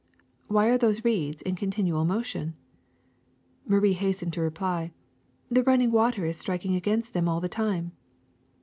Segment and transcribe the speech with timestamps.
[0.47, 2.55] Why are those reeds in continual motion!''
[3.67, 4.93] Marie hastened to reply:
[5.51, 7.91] ''The running water is striking against them all the time.